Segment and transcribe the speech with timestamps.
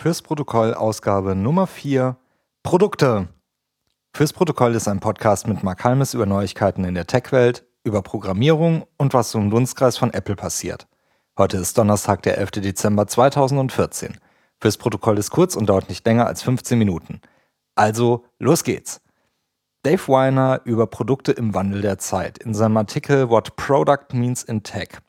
[0.00, 2.16] Fürs Protokoll Ausgabe Nummer 4
[2.62, 3.26] Produkte.
[4.14, 8.86] Fürs Protokoll ist ein Podcast mit Mark Halmes über Neuigkeiten in der Tech-Welt, über Programmierung
[8.96, 10.86] und was so im Dunstkreis von Apple passiert.
[11.36, 12.52] Heute ist Donnerstag, der 11.
[12.52, 14.18] Dezember 2014.
[14.60, 17.20] Fürs Protokoll ist kurz und dauert nicht länger als 15 Minuten.
[17.74, 19.00] Also, los geht's.
[19.82, 24.62] Dave Weiner über Produkte im Wandel der Zeit in seinem Artikel What Product Means in
[24.62, 25.00] Tech.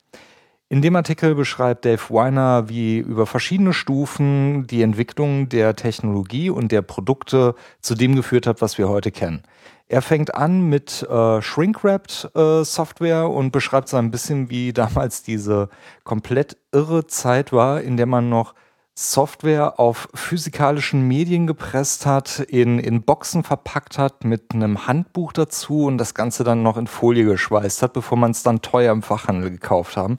[0.72, 6.70] In dem Artikel beschreibt Dave Weiner, wie über verschiedene Stufen die Entwicklung der Technologie und
[6.70, 9.42] der Produkte zu dem geführt hat, was wir heute kennen.
[9.88, 15.24] Er fängt an mit äh, Shrink-Wrapped äh, Software und beschreibt so ein bisschen, wie damals
[15.24, 15.70] diese
[16.04, 18.54] komplett irre Zeit war, in der man noch
[19.02, 25.86] Software auf physikalischen Medien gepresst hat, in, in Boxen verpackt hat, mit einem Handbuch dazu
[25.86, 29.02] und das Ganze dann noch in Folie geschweißt hat, bevor man es dann teuer im
[29.02, 30.18] Fachhandel gekauft haben.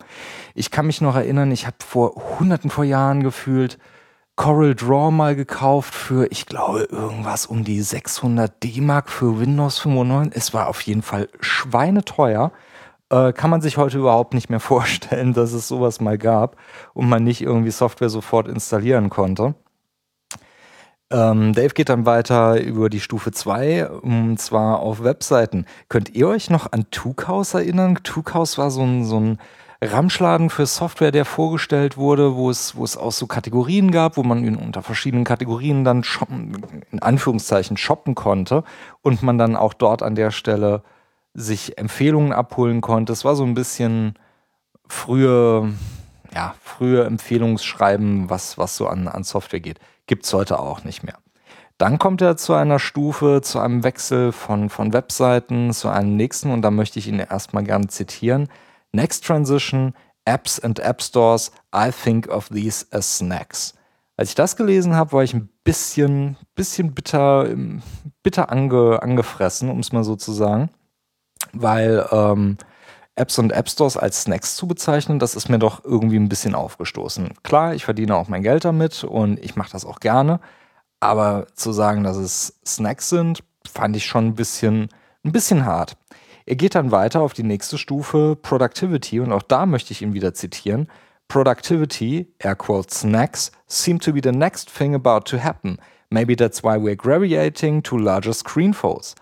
[0.56, 3.78] Ich kann mich noch erinnern, ich habe vor hunderten vor Jahren gefühlt
[4.36, 10.36] Coral Draw mal gekauft für, ich glaube, irgendwas um die 600 D-Mark für Windows 95.
[10.36, 12.52] Es war auf jeden Fall schweineteuer
[13.12, 16.56] äh, kann man sich heute überhaupt nicht mehr vorstellen, dass es sowas mal gab
[16.94, 19.54] und man nicht irgendwie Software sofort installieren konnte.
[21.12, 25.66] Ähm, Dave geht dann weiter über die Stufe 2, und zwar auf Webseiten.
[25.90, 28.00] Könnt ihr euch noch an Tukaus erinnern?
[28.02, 29.38] Tukaus war so ein, so ein
[29.84, 34.24] Ramschladen für Software, der vorgestellt wurde, wo es, wo es auch so Kategorien gab, wo
[34.24, 36.54] man unter verschiedenen Kategorien dann shoppen,
[36.92, 38.64] in Anführungszeichen shoppen konnte
[39.02, 40.84] und man dann auch dort an der Stelle
[41.34, 43.14] sich Empfehlungen abholen konnte.
[43.14, 44.16] Es war so ein bisschen
[44.88, 45.74] frühe,
[46.34, 49.80] ja, frühe Empfehlungsschreiben, was, was so an, an Software geht.
[50.08, 51.18] Gibt es heute auch nicht mehr.
[51.78, 56.52] Dann kommt er zu einer Stufe, zu einem Wechsel von, von Webseiten zu einem nächsten
[56.52, 58.50] und da möchte ich ihn erstmal gerne zitieren.
[58.92, 59.94] Next Transition,
[60.26, 63.74] Apps and App Stores, I think of these as snacks.
[64.16, 67.48] Als ich das gelesen habe, war ich ein bisschen, bisschen bitter,
[68.22, 70.70] bitter ange, angefressen, um es mal so zu sagen
[71.54, 72.58] weil ähm,
[73.16, 76.56] Apps und App Stores als Snacks zu bezeichnen, das ist mir doch irgendwie ein bisschen
[76.56, 77.34] aufgestoßen.
[77.44, 80.40] Klar, ich verdiene auch mein Geld damit und ich mache das auch gerne,
[81.00, 84.90] aber zu sagen, dass es Snacks sind, fand ich schon ein bisschen,
[85.24, 85.98] ein bisschen hart.
[86.46, 90.14] Er geht dann weiter auf die nächste Stufe, Productivity, und auch da möchte ich ihn
[90.14, 90.88] wieder zitieren.
[91.28, 95.78] Productivity, air quote snacks, seem to be the next thing about to happen.
[96.10, 99.16] Maybe that's why we're graviating to larger screenfolds.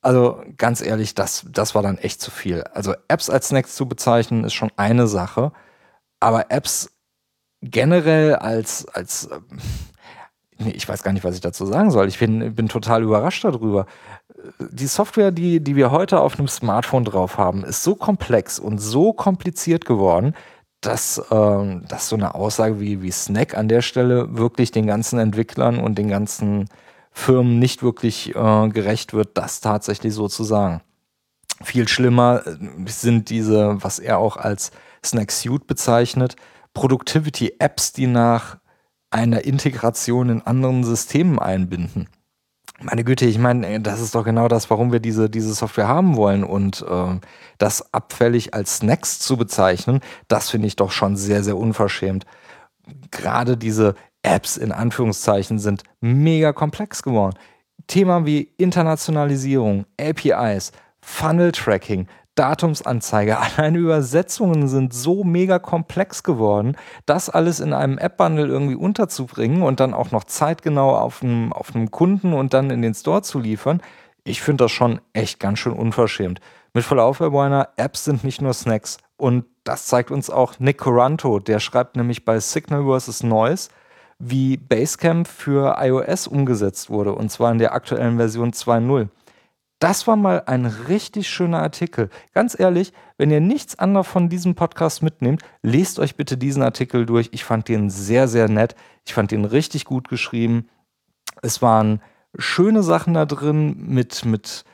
[0.00, 2.62] Also ganz ehrlich, das, das war dann echt zu viel.
[2.72, 5.52] Also Apps als Snacks zu bezeichnen, ist schon eine Sache.
[6.20, 6.90] Aber Apps
[7.62, 9.40] generell als, als äh,
[10.58, 12.08] nee, ich weiß gar nicht, was ich dazu sagen soll.
[12.08, 13.86] Ich bin, bin total überrascht darüber.
[14.70, 18.78] Die Software, die, die wir heute auf einem Smartphone drauf haben, ist so komplex und
[18.78, 20.34] so kompliziert geworden,
[20.80, 25.18] dass, ähm, dass so eine Aussage wie, wie Snack an der Stelle wirklich den ganzen
[25.18, 26.68] Entwicklern und den ganzen
[27.18, 30.80] Firmen nicht wirklich äh, gerecht wird, das tatsächlich so zu sagen.
[31.62, 32.56] Viel schlimmer äh,
[32.86, 34.70] sind diese, was er auch als
[35.04, 36.36] Snack Suite bezeichnet,
[36.74, 38.58] Productivity-Apps, die nach
[39.10, 42.08] einer Integration in anderen Systemen einbinden.
[42.80, 46.16] Meine Güte, ich meine, das ist doch genau das, warum wir diese, diese Software haben
[46.16, 46.44] wollen.
[46.44, 47.18] Und äh,
[47.58, 52.26] das abfällig als Snacks zu bezeichnen, das finde ich doch schon sehr, sehr unverschämt.
[53.10, 57.38] Gerade diese Apps in Anführungszeichen sind mega komplex geworden.
[57.86, 67.30] Themen wie Internationalisierung, APIs, Funnel Tracking, Datumsanzeige, allein Übersetzungen sind so mega komplex geworden, das
[67.30, 71.90] alles in einem App-Bundle irgendwie unterzubringen und dann auch noch zeitgenau auf einem, auf einem
[71.90, 73.82] Kunden und dann in den Store zu liefern.
[74.24, 76.40] Ich finde das schon echt ganz schön unverschämt.
[76.74, 78.98] Mit Verlauf, Herr Bräuner, Apps sind nicht nur Snacks.
[79.16, 83.24] Und das zeigt uns auch Nick Coranto, der schreibt nämlich bei Signal vs.
[83.24, 83.70] Noise,
[84.18, 89.08] wie Basecamp für iOS umgesetzt wurde, und zwar in der aktuellen Version 2.0.
[89.78, 92.10] Das war mal ein richtig schöner Artikel.
[92.34, 97.06] Ganz ehrlich, wenn ihr nichts anderes von diesem Podcast mitnehmt, lest euch bitte diesen Artikel
[97.06, 97.28] durch.
[97.32, 98.74] Ich fand den sehr, sehr nett.
[99.06, 100.68] Ich fand den richtig gut geschrieben.
[101.42, 102.02] Es waren
[102.36, 104.64] schöne Sachen da drin, mit, mit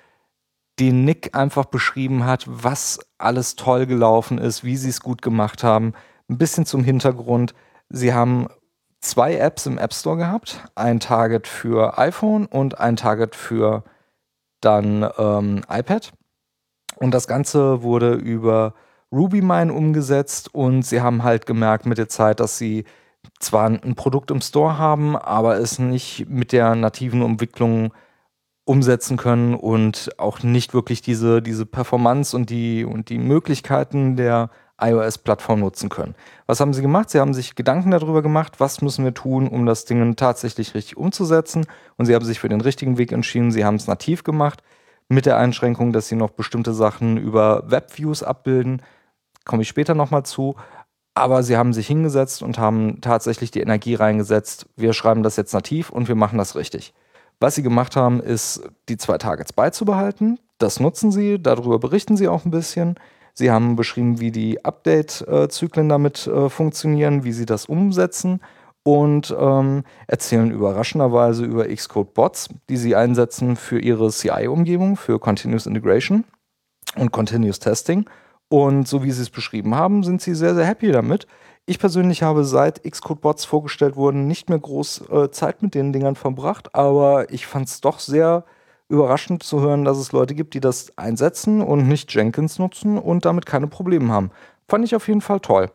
[0.80, 5.62] denen Nick einfach beschrieben hat, was alles toll gelaufen ist, wie sie es gut gemacht
[5.62, 5.92] haben.
[6.30, 7.54] Ein bisschen zum Hintergrund.
[7.90, 8.48] Sie haben
[9.04, 10.64] zwei Apps im App Store gehabt.
[10.74, 13.84] Ein Target für iPhone und ein Target für
[14.60, 16.12] dann ähm, iPad.
[16.96, 18.74] Und das Ganze wurde über
[19.12, 22.84] RubyMine umgesetzt und sie haben halt gemerkt mit der Zeit, dass sie
[23.38, 27.92] zwar ein Produkt im Store haben, aber es nicht mit der nativen Entwicklung
[28.64, 34.50] umsetzen können und auch nicht wirklich diese, diese Performance und die, und die Möglichkeiten der
[34.80, 36.14] iOS-Plattform nutzen können.
[36.46, 37.10] Was haben sie gemacht?
[37.10, 40.96] Sie haben sich Gedanken darüber gemacht, was müssen wir tun, um das Ding tatsächlich richtig
[40.96, 41.66] umzusetzen.
[41.96, 43.52] Und sie haben sich für den richtigen Weg entschieden.
[43.52, 44.62] Sie haben es nativ gemacht,
[45.08, 48.82] mit der Einschränkung, dass sie noch bestimmte Sachen über Webviews abbilden.
[49.44, 50.56] Komme ich später nochmal zu.
[51.14, 54.66] Aber sie haben sich hingesetzt und haben tatsächlich die Energie reingesetzt.
[54.76, 56.92] Wir schreiben das jetzt nativ und wir machen das richtig.
[57.38, 60.40] Was sie gemacht haben, ist, die zwei Targets beizubehalten.
[60.58, 62.96] Das nutzen sie, darüber berichten sie auch ein bisschen.
[63.34, 68.40] Sie haben beschrieben, wie die Update-Zyklen damit äh, funktionieren, wie sie das umsetzen
[68.84, 76.24] und ähm, erzählen überraschenderweise über Xcode-Bots, die sie einsetzen für ihre CI-Umgebung, für Continuous Integration
[76.96, 78.08] und Continuous Testing.
[78.48, 81.26] Und so wie sie es beschrieben haben, sind sie sehr, sehr happy damit.
[81.66, 86.14] Ich persönlich habe seit Xcode-Bots vorgestellt wurden nicht mehr groß äh, Zeit mit den Dingern
[86.14, 88.44] verbracht, aber ich fand es doch sehr
[88.88, 93.24] überraschend zu hören, dass es Leute gibt, die das einsetzen und nicht Jenkins nutzen und
[93.24, 94.30] damit keine Probleme haben.
[94.68, 95.70] Fand ich auf jeden Fall toll.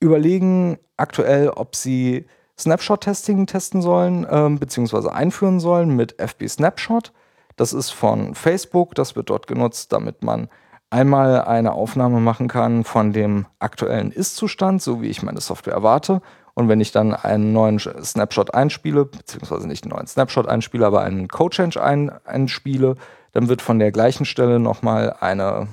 [0.00, 2.26] Überlegen aktuell, ob sie
[2.58, 7.12] Snapshot-Testing testen sollen, ähm, beziehungsweise einführen sollen mit FB Snapshot.
[7.56, 10.48] Das ist von Facebook, das wird dort genutzt, damit man
[10.90, 16.20] einmal eine Aufnahme machen kann von dem aktuellen Ist-Zustand, so wie ich meine Software erwarte,
[16.54, 21.02] und wenn ich dann einen neuen Snapshot einspiele, beziehungsweise nicht einen neuen Snapshot einspiele, aber
[21.02, 22.96] einen Code-Change ein, einspiele,
[23.32, 25.68] dann wird von der gleichen Stelle nochmal eine,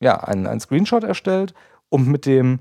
[0.00, 1.54] ja, ein, ein Screenshot erstellt
[1.88, 2.60] und mit dem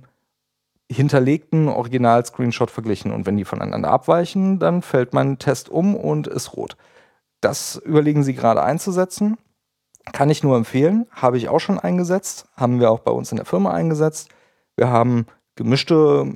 [0.90, 3.12] hinterlegten Original-Screenshot verglichen.
[3.12, 6.78] Und wenn die voneinander abweichen, dann fällt mein Test um und ist rot.
[7.42, 9.38] Das überlegen Sie gerade einzusetzen.
[10.14, 11.06] Kann ich nur empfehlen.
[11.12, 12.48] Habe ich auch schon eingesetzt.
[12.56, 14.30] Haben wir auch bei uns in der Firma eingesetzt.
[14.78, 15.26] Wir haben
[15.56, 16.34] gemischte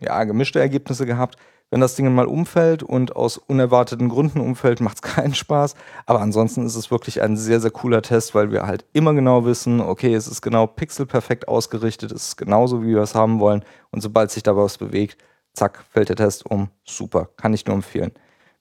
[0.00, 1.36] ja, gemischte Ergebnisse gehabt.
[1.70, 5.74] Wenn das Ding mal umfällt und aus unerwarteten Gründen umfällt, macht es keinen Spaß.
[6.06, 9.44] Aber ansonsten ist es wirklich ein sehr, sehr cooler Test, weil wir halt immer genau
[9.44, 13.64] wissen, okay, es ist genau pixelperfekt ausgerichtet, es ist genauso, wie wir es haben wollen.
[13.90, 15.18] Und sobald sich da was bewegt,
[15.54, 16.68] zack, fällt der Test um.
[16.84, 18.12] Super, kann ich nur empfehlen.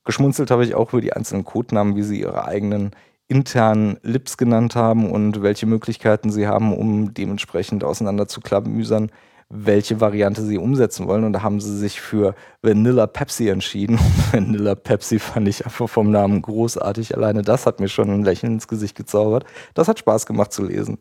[0.03, 2.91] Geschmunzelt habe ich auch über die einzelnen Codenamen, wie sie ihre eigenen
[3.27, 9.11] internen Lips genannt haben und welche Möglichkeiten sie haben, um dementsprechend auseinander zu klamüsern
[9.49, 11.23] welche Variante sie umsetzen wollen.
[11.23, 13.99] Und da haben sie sich für Vanilla Pepsi entschieden.
[14.31, 17.15] Vanilla Pepsi fand ich einfach vom Namen großartig.
[17.15, 19.45] Alleine das hat mir schon ein Lächeln ins Gesicht gezaubert.
[19.73, 20.97] Das hat Spaß gemacht zu lesen.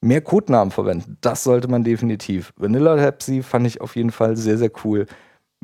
[0.00, 2.52] Mehr Codenamen verwenden, das sollte man definitiv.
[2.56, 5.06] Vanilla Pepsi fand ich auf jeden Fall sehr, sehr cool.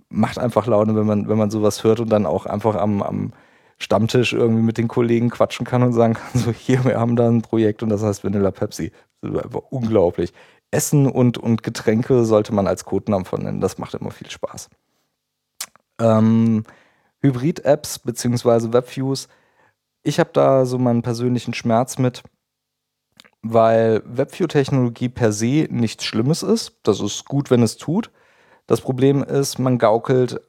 [0.08, 3.32] Macht einfach Laune, wenn man, wenn man sowas hört und dann auch einfach am, am
[3.82, 7.28] Stammtisch irgendwie mit den Kollegen quatschen kann und sagen kann, so hier, wir haben da
[7.28, 8.92] ein Projekt und das heißt Vanilla Pepsi.
[9.20, 10.32] Das ist einfach unglaublich.
[10.70, 13.60] Essen und, und Getränke sollte man als Codenamen vernennen.
[13.60, 14.68] Das macht immer viel Spaß.
[16.00, 16.64] Ähm,
[17.22, 18.72] Hybrid-Apps bzw.
[18.72, 19.28] Webviews.
[20.02, 22.22] Ich habe da so meinen persönlichen Schmerz mit,
[23.42, 26.78] weil Webview-Technologie per se nichts Schlimmes ist.
[26.82, 28.10] Das ist gut, wenn es tut.
[28.66, 30.40] Das Problem ist, man gaukelt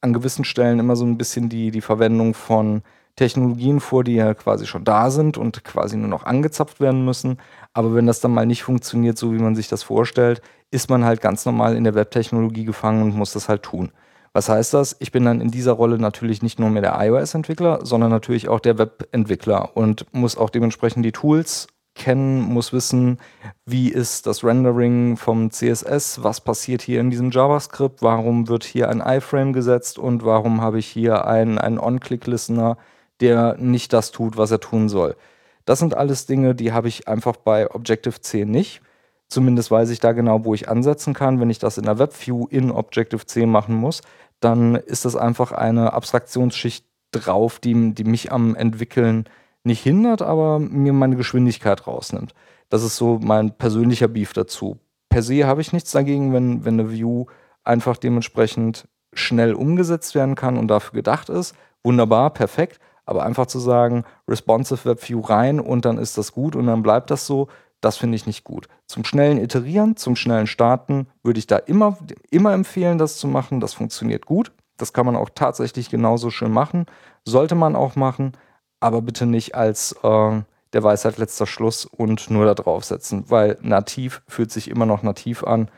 [0.00, 2.82] an gewissen Stellen immer so ein bisschen die, die Verwendung von
[3.16, 7.38] Technologien vor, die ja quasi schon da sind und quasi nur noch angezapft werden müssen.
[7.72, 11.04] Aber wenn das dann mal nicht funktioniert, so wie man sich das vorstellt, ist man
[11.04, 13.92] halt ganz normal in der Webtechnologie gefangen und muss das halt tun.
[14.32, 14.96] Was heißt das?
[15.00, 18.60] Ich bin dann in dieser Rolle natürlich nicht nur mehr der iOS-Entwickler, sondern natürlich auch
[18.60, 21.66] der Web-Entwickler und muss auch dementsprechend die Tools
[21.96, 23.18] kennen, muss wissen,
[23.66, 28.88] wie ist das Rendering vom CSS, was passiert hier in diesem JavaScript, warum wird hier
[28.88, 32.78] ein iFrame gesetzt und warum habe ich hier einen, einen On-Click-Listener,
[33.20, 35.16] der nicht das tut, was er tun soll.
[35.64, 38.80] Das sind alles Dinge, die habe ich einfach bei Objective-C nicht.
[39.28, 41.38] Zumindest weiß ich da genau, wo ich ansetzen kann.
[41.38, 44.02] Wenn ich das in der WebView in Objective-C machen muss,
[44.40, 49.28] dann ist das einfach eine Abstraktionsschicht drauf, die, die mich am Entwickeln
[49.62, 52.34] nicht hindert, aber mir meine Geschwindigkeit rausnimmt.
[52.70, 54.78] Das ist so mein persönlicher Beef dazu.
[55.08, 57.26] Per se habe ich nichts dagegen, wenn, wenn eine View
[57.64, 61.54] einfach dementsprechend schnell umgesetzt werden kann und dafür gedacht ist.
[61.82, 62.80] Wunderbar, perfekt.
[63.10, 67.10] Aber einfach zu sagen, responsive WebView rein und dann ist das gut und dann bleibt
[67.10, 67.48] das so,
[67.80, 68.68] das finde ich nicht gut.
[68.86, 71.98] Zum schnellen Iterieren, zum schnellen Starten würde ich da immer,
[72.30, 73.58] immer empfehlen, das zu machen.
[73.58, 74.52] Das funktioniert gut.
[74.76, 76.86] Das kann man auch tatsächlich genauso schön machen.
[77.24, 78.36] Sollte man auch machen,
[78.78, 84.22] aber bitte nicht als äh, der Weisheit letzter Schluss und nur da draufsetzen, weil nativ
[84.28, 85.68] fühlt sich immer noch nativ an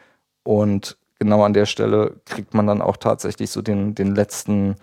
[0.45, 4.77] und genau an der Stelle kriegt man dann auch tatsächlich so den, den letzten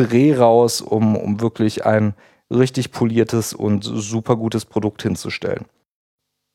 [0.00, 2.14] Dreh raus, um, um wirklich ein
[2.50, 5.66] richtig poliertes und super gutes Produkt hinzustellen.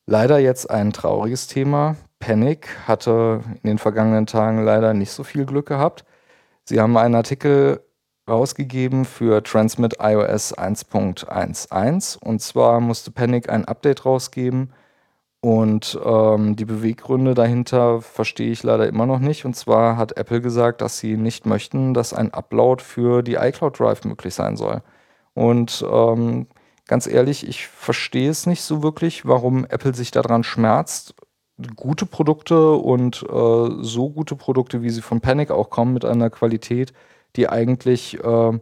[0.06, 1.96] Leider jetzt ein trauriges Thema.
[2.18, 6.04] Panic hatte in den vergangenen Tagen leider nicht so viel Glück gehabt.
[6.64, 7.80] Sie haben einen Artikel
[8.28, 14.72] rausgegeben für Transmit iOS 1.11 und zwar musste Panic ein Update rausgeben
[15.46, 19.44] Und ähm, die Beweggründe dahinter verstehe ich leider immer noch nicht.
[19.44, 23.78] Und zwar hat Apple gesagt, dass sie nicht möchten, dass ein Upload für die iCloud
[23.78, 24.82] Drive möglich sein soll.
[25.34, 26.48] Und ähm,
[26.88, 31.14] ganz ehrlich, ich verstehe es nicht so wirklich, warum Apple sich daran schmerzt,
[31.76, 36.28] gute Produkte und äh, so gute Produkte, wie sie von Panic auch kommen, mit einer
[36.28, 36.92] Qualität,
[37.36, 38.58] die eigentlich äh,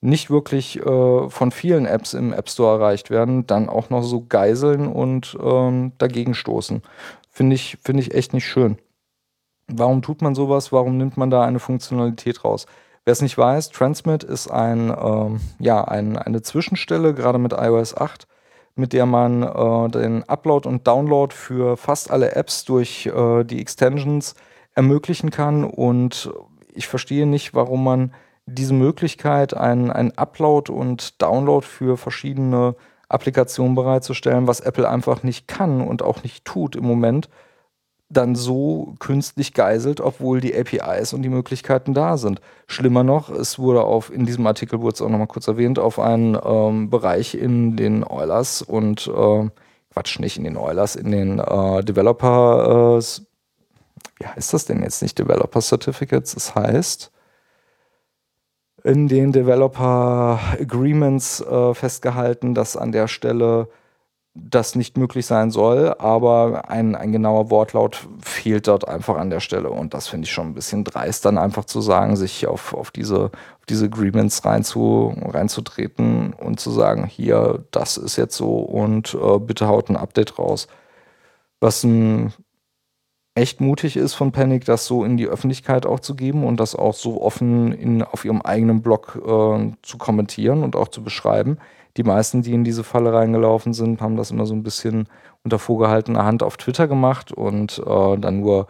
[0.00, 4.24] nicht wirklich äh, von vielen Apps im App Store erreicht werden, dann auch noch so
[4.28, 6.82] geiseln und ähm, dagegen stoßen.
[7.30, 8.78] Finde ich, find ich echt nicht schön.
[9.68, 10.70] Warum tut man sowas?
[10.70, 12.66] Warum nimmt man da eine Funktionalität raus?
[13.04, 17.96] Wer es nicht weiß, Transmit ist ein, ähm, ja, ein, eine Zwischenstelle, gerade mit iOS
[17.96, 18.26] 8,
[18.74, 23.60] mit der man äh, den Upload und Download für fast alle Apps durch äh, die
[23.60, 24.34] Extensions
[24.74, 25.64] ermöglichen kann.
[25.64, 26.30] Und
[26.74, 28.12] ich verstehe nicht, warum man
[28.46, 32.76] diese Möglichkeit, einen, einen Upload und Download für verschiedene
[33.08, 37.28] Applikationen bereitzustellen, was Apple einfach nicht kann und auch nicht tut im Moment,
[38.08, 42.40] dann so künstlich geiselt, obwohl die APIs und die Möglichkeiten da sind.
[42.68, 45.98] Schlimmer noch, es wurde auf, in diesem Artikel wurde es auch nochmal kurz erwähnt, auf
[45.98, 49.50] einen ähm, Bereich in den Oilers und äh,
[49.92, 53.02] Quatsch, nicht in den Oilers, in den äh, Developer, äh,
[54.18, 56.34] wie heißt das denn jetzt nicht Developer Certificates?
[56.34, 57.10] Das heißt,
[58.86, 63.68] in den Developer Agreements äh, festgehalten, dass an der Stelle
[64.32, 69.40] das nicht möglich sein soll, aber ein, ein genauer Wortlaut fehlt dort einfach an der
[69.40, 69.70] Stelle.
[69.70, 72.92] Und das finde ich schon ein bisschen dreist, dann einfach zu sagen, sich auf, auf,
[72.92, 79.14] diese, auf diese Agreements reinzu, reinzutreten und zu sagen, hier, das ist jetzt so und
[79.20, 80.68] äh, bitte haut ein Update raus.
[81.58, 82.32] Was ein
[83.36, 86.74] echt mutig ist von Panic, das so in die Öffentlichkeit auch zu geben und das
[86.74, 91.58] auch so offen in, auf ihrem eigenen Blog äh, zu kommentieren und auch zu beschreiben.
[91.98, 95.08] Die meisten, die in diese Falle reingelaufen sind, haben das immer so ein bisschen
[95.44, 98.66] unter vorgehaltener Hand auf Twitter gemacht und äh, dann nur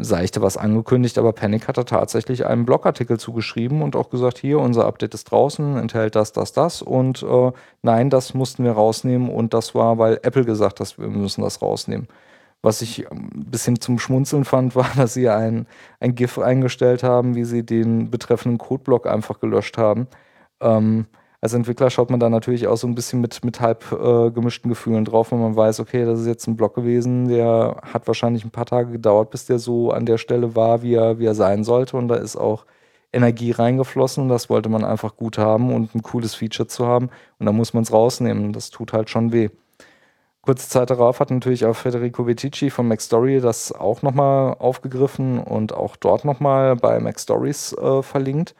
[0.00, 4.58] seichte was angekündigt, aber Panic hat da tatsächlich einen Blogartikel zugeschrieben und auch gesagt, hier,
[4.58, 9.28] unser Update ist draußen, enthält das, das, das und äh, nein, das mussten wir rausnehmen
[9.28, 12.08] und das war, weil Apple gesagt hat, wir müssen das rausnehmen.
[12.62, 15.66] Was ich ein bisschen zum Schmunzeln fand, war, dass sie ein,
[16.00, 20.08] ein GIF eingestellt haben, wie sie den betreffenden Codeblock einfach gelöscht haben.
[20.60, 21.06] Ähm,
[21.40, 24.68] als Entwickler schaut man da natürlich auch so ein bisschen mit, mit halb äh, gemischten
[24.68, 28.44] Gefühlen drauf, wenn man weiß, okay, das ist jetzt ein Block gewesen, der hat wahrscheinlich
[28.44, 31.36] ein paar Tage gedauert, bis der so an der Stelle war, wie er, wie er
[31.36, 31.96] sein sollte.
[31.96, 32.66] Und da ist auch
[33.12, 37.08] Energie reingeflossen und das wollte man einfach gut haben und ein cooles Feature zu haben.
[37.38, 38.52] Und da muss man es rausnehmen.
[38.52, 39.50] Das tut halt schon weh.
[40.48, 45.74] Kurze Zeit darauf hat natürlich auch Federico Vitici von MacStory das auch nochmal aufgegriffen und
[45.74, 48.54] auch dort nochmal bei MacStories äh, verlinkt.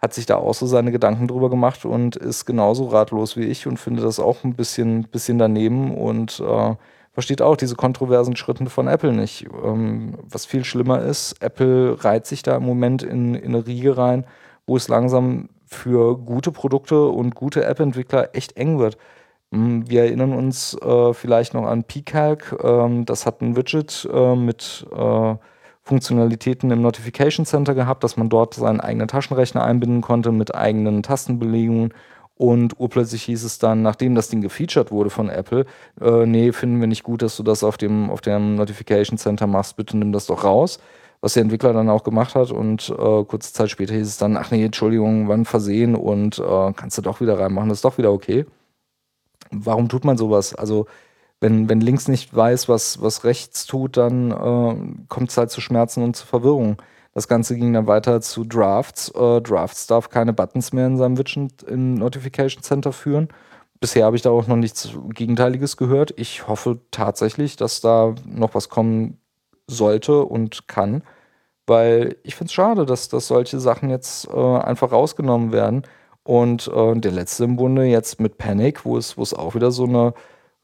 [0.00, 3.66] Hat sich da auch so seine Gedanken drüber gemacht und ist genauso ratlos wie ich
[3.66, 6.76] und finde das auch ein bisschen, bisschen daneben und äh,
[7.12, 9.48] versteht auch diese kontroversen Schritte von Apple nicht.
[9.64, 13.96] Ähm, was viel schlimmer ist, Apple reiht sich da im Moment in, in eine Riege
[13.96, 14.24] rein,
[14.66, 18.98] wo es langsam für gute Produkte und gute App-Entwickler echt eng wird.
[19.54, 22.56] Hm, wir erinnern uns äh, vielleicht noch an PCalc.
[22.62, 25.34] Ähm, das hat ein Widget äh, mit äh,
[25.82, 31.04] Funktionalitäten im Notification Center gehabt, dass man dort seinen eigenen Taschenrechner einbinden konnte mit eigenen
[31.04, 31.94] Tastenbelegungen.
[32.36, 35.66] Und urplötzlich hieß es dann, nachdem das Ding gefeatured wurde von Apple,
[36.00, 39.46] äh, nee, finden wir nicht gut, dass du das auf dem, auf dem Notification Center
[39.46, 40.80] machst, bitte nimm das doch raus.
[41.20, 44.36] Was der Entwickler dann auch gemacht hat und äh, kurze Zeit später hieß es dann,
[44.36, 47.98] ach nee, Entschuldigung, wann versehen und äh, kannst du doch wieder reinmachen, das ist doch
[47.98, 48.46] wieder okay
[49.64, 50.54] warum tut man sowas?
[50.54, 50.86] Also,
[51.40, 55.60] wenn, wenn links nicht weiß, was, was rechts tut, dann äh, kommt es halt zu
[55.60, 56.78] Schmerzen und zu Verwirrung.
[57.12, 59.08] Das Ganze ging dann weiter zu Drafts.
[59.10, 63.28] Äh, Drafts darf keine Buttons mehr in seinem Widget im Notification Center führen.
[63.80, 66.14] Bisher habe ich da auch noch nichts Gegenteiliges gehört.
[66.16, 69.18] Ich hoffe tatsächlich, dass da noch was kommen
[69.66, 71.02] sollte und kann,
[71.66, 75.82] weil ich finde es schade, dass, dass solche Sachen jetzt äh, einfach rausgenommen werden
[76.24, 79.70] und äh, der letzte im Bunde jetzt mit Panic, wo es, wo es auch wieder
[79.70, 80.14] so eine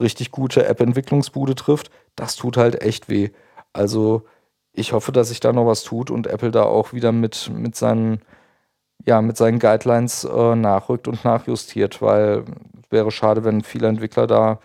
[0.00, 3.30] richtig gute App-Entwicklungsbude trifft, das tut halt echt weh.
[3.72, 4.24] Also
[4.72, 7.76] ich hoffe, dass sich da noch was tut und Apple da auch wieder mit, mit
[7.76, 8.20] seinen
[9.06, 12.44] ja, mit seinen Guidelines äh, nachrückt und nachjustiert, weil
[12.82, 14.60] es wäre schade, wenn viele Entwickler da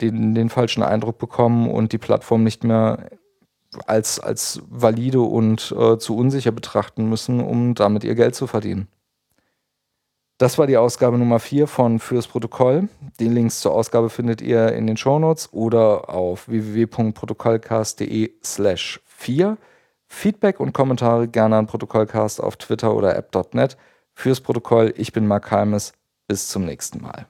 [0.00, 3.10] den, den falschen Eindruck bekommen und die Plattform nicht mehr
[3.86, 8.88] als, als valide und äh, zu unsicher betrachten müssen, um damit ihr Geld zu verdienen.
[10.42, 12.88] Das war die Ausgabe Nummer 4 von Fürs Protokoll.
[13.20, 19.56] Die Links zur Ausgabe findet ihr in den Shownotes oder auf www.protokollcast.de slash 4.
[20.08, 23.76] Feedback und Kommentare gerne an Protokollcast auf Twitter oder app.net.
[24.14, 25.92] Fürs Protokoll, ich bin Mark Halmes.
[26.26, 27.28] Bis zum nächsten Mal.